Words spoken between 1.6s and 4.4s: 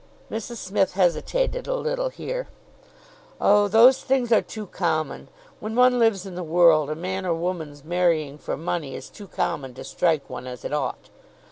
a little here. "Oh! those things